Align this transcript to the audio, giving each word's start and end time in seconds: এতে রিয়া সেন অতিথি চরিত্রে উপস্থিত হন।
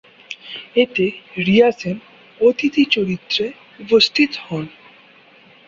এতে 0.75 1.05
রিয়া 1.39 1.69
সেন 1.71 1.97
অতিথি 2.39 2.83
চরিত্রে 2.95 3.45
উপস্থিত 3.79 4.31
হন। 4.45 4.65